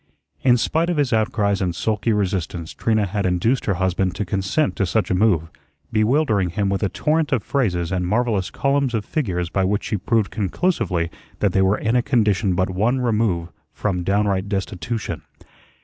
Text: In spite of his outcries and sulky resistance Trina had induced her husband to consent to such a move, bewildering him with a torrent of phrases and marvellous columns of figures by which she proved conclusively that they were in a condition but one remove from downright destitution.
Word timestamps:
In 0.41 0.57
spite 0.57 0.89
of 0.89 0.97
his 0.97 1.13
outcries 1.13 1.61
and 1.61 1.75
sulky 1.75 2.11
resistance 2.11 2.73
Trina 2.73 3.05
had 3.05 3.23
induced 3.23 3.65
her 3.65 3.75
husband 3.75 4.15
to 4.15 4.25
consent 4.25 4.75
to 4.77 4.87
such 4.87 5.11
a 5.11 5.13
move, 5.13 5.51
bewildering 5.91 6.49
him 6.49 6.69
with 6.69 6.81
a 6.81 6.89
torrent 6.89 7.31
of 7.31 7.43
phrases 7.43 7.91
and 7.91 8.07
marvellous 8.07 8.49
columns 8.49 8.95
of 8.95 9.05
figures 9.05 9.51
by 9.51 9.63
which 9.63 9.83
she 9.83 9.97
proved 9.97 10.31
conclusively 10.31 11.11
that 11.37 11.51
they 11.53 11.61
were 11.61 11.77
in 11.77 11.95
a 11.95 12.01
condition 12.01 12.55
but 12.55 12.71
one 12.71 12.99
remove 12.99 13.49
from 13.73 14.01
downright 14.01 14.49
destitution. 14.49 15.21